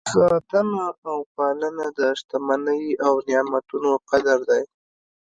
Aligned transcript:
ساتنه 0.13 0.83
او 1.09 1.17
پالنه 1.35 1.87
د 1.99 1.99
شتمنۍ 2.19 2.83
او 3.05 3.13
نعمتونو 3.27 3.91
قدر 4.09 4.39
دی. 4.49 4.63